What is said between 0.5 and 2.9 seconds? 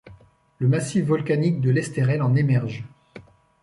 Le massif volcanique de l'Estérel en émerge.